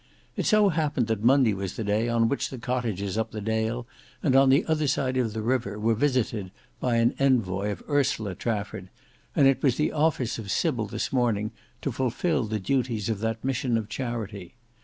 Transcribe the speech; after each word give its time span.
It 0.35 0.47
so 0.47 0.69
happened 0.69 1.05
that 1.05 1.23
Monday 1.23 1.53
was 1.53 1.75
the 1.75 1.83
day 1.83 2.09
on 2.09 2.27
which 2.27 2.49
the 2.49 2.57
cottages 2.57 3.19
up 3.19 3.29
the 3.29 3.39
dale 3.39 3.85
and 4.23 4.35
on 4.35 4.49
the 4.49 4.65
other 4.65 4.87
side 4.87 5.15
of 5.15 5.33
the 5.33 5.43
river 5.43 5.77
were 5.77 5.93
visited 5.93 6.49
by 6.79 6.95
an 6.95 7.13
envoy 7.19 7.71
of 7.71 7.83
Ursula 7.87 8.33
Trafford, 8.33 8.89
and 9.35 9.47
it 9.47 9.61
was 9.61 9.75
the 9.77 9.91
office 9.91 10.39
of 10.39 10.49
Sybil 10.49 10.87
this 10.87 11.13
morning 11.13 11.51
to 11.83 11.91
fulfil 11.91 12.45
the 12.45 12.59
duties 12.59 13.09
of 13.09 13.19
that 13.19 13.45
mission 13.45 13.77
of 13.77 13.89
charity. 13.89 14.55